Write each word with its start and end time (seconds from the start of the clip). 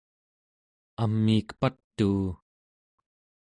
amiik 1.03 1.47
patuu! 1.59 2.21